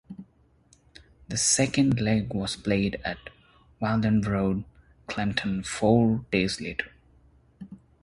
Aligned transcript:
The 1.27 1.37
second 1.37 2.01
leg 2.01 2.33
was 2.33 2.55
played 2.55 2.99
at 3.05 3.19
Whaddon 3.79 4.21
Road 4.21 4.57
in 4.57 4.65
Cheltenham 5.13 5.61
four 5.61 6.25
days 6.31 6.59
later. 6.59 6.89